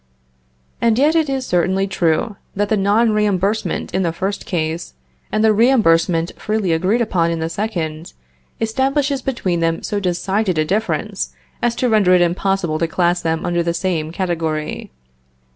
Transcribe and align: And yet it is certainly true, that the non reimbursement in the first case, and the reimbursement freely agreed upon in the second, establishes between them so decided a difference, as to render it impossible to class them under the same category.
And 0.81 0.97
yet 0.97 1.13
it 1.15 1.29
is 1.29 1.45
certainly 1.45 1.85
true, 1.85 2.35
that 2.55 2.69
the 2.69 2.75
non 2.75 3.11
reimbursement 3.11 3.93
in 3.93 4.01
the 4.01 4.11
first 4.11 4.47
case, 4.47 4.95
and 5.31 5.43
the 5.43 5.53
reimbursement 5.53 6.31
freely 6.37 6.71
agreed 6.71 7.01
upon 7.01 7.29
in 7.29 7.37
the 7.37 7.49
second, 7.49 8.13
establishes 8.59 9.21
between 9.21 9.59
them 9.59 9.83
so 9.83 9.99
decided 9.99 10.57
a 10.57 10.65
difference, 10.65 11.35
as 11.61 11.75
to 11.75 11.87
render 11.87 12.15
it 12.15 12.21
impossible 12.21 12.79
to 12.79 12.87
class 12.87 13.21
them 13.21 13.45
under 13.45 13.61
the 13.61 13.75
same 13.75 14.11
category. 14.11 14.89